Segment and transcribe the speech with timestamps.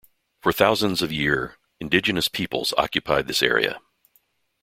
[0.41, 3.79] For thousands of year, indigenous peoples occupied this area.